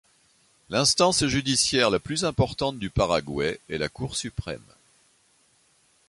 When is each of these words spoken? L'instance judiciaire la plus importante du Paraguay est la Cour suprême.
L'instance 0.71 1.27
judiciaire 1.27 1.91
la 1.91 1.99
plus 1.99 2.25
importante 2.25 2.79
du 2.79 2.89
Paraguay 2.89 3.59
est 3.69 3.77
la 3.77 3.87
Cour 3.87 4.15
suprême. 4.15 4.73